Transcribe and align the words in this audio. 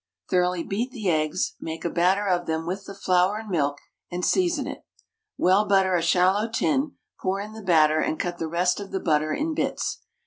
Thoroughly 0.31 0.63
beat 0.63 0.89
the 0.89 1.11
eggs, 1.11 1.53
make 1.61 1.85
a 1.85 1.89
batter 1.91 2.25
of 2.25 2.47
them 2.47 2.65
with 2.65 2.85
the 2.85 2.95
flour 2.95 3.37
and 3.37 3.49
milk, 3.51 3.77
and 4.11 4.25
season 4.25 4.65
it. 4.65 4.83
Well 5.37 5.67
butter 5.67 5.93
a 5.95 6.01
shallow 6.01 6.49
tin, 6.49 6.93
pour 7.19 7.39
in 7.39 7.53
the 7.53 7.61
batter, 7.61 7.99
and 7.99 8.19
cut 8.19 8.39
the 8.39 8.47
rest 8.47 8.79
of 8.79 8.89
the 8.91 8.99
butter 8.99 9.31
in 9.31 9.53
bits. 9.53 9.99